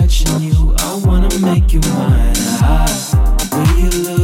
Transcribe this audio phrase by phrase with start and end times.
[0.00, 0.74] watching you.
[0.78, 2.34] I wanna make you mine.
[2.60, 4.15] I, will you look?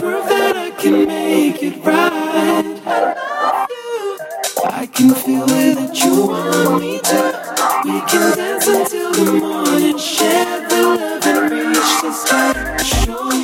[0.00, 2.80] prove that I can make it right.
[4.64, 7.22] I can feel it that you want me to.
[7.84, 12.82] We can dance until the morning, share the love and reach the sky.
[12.82, 13.41] Show